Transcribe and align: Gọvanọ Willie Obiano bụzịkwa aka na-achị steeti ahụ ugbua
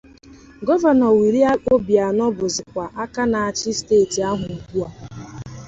Gọvanọ 0.67 1.07
Willie 1.19 1.49
Obiano 1.73 2.25
bụzịkwa 2.37 2.85
aka 3.03 3.23
na-achị 3.31 3.71
steeti 3.79 4.19
ahụ 4.31 4.45
ugbua 4.55 4.87